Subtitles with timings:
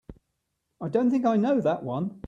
[0.81, 2.19] I don't think I know that one.